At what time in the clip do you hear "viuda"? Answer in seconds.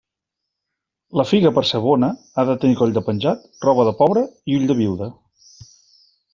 4.85-5.15